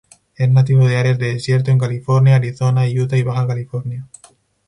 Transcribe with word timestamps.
Es 0.35 0.49
nativo 0.49 0.87
de 0.87 0.97
áreas 0.97 1.19
de 1.19 1.27
desierto 1.33 1.69
en 1.69 1.77
California, 1.77 2.37
Arizona, 2.37 2.85
Utah 2.85 3.17
y 3.17 3.21
Baja 3.21 3.45
California. 3.45 4.09